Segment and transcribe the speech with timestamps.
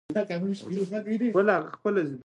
[0.07, 2.09] چې دلته ئې مونږ څو مثالونه وړاندې کوو-